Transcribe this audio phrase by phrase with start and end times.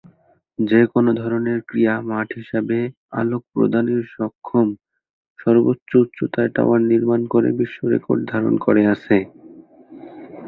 [0.59, 2.77] যে-কোন ধরনের ক্রীড়া মাঠ হিসেবে
[3.19, 4.67] আলোক প্রদানে সক্ষম
[5.39, 9.17] সর্বোচ্চ উচ্চতার টাওয়ার নির্মাণ করে বিশ্বরেকর্ড ধারণ করে আছে।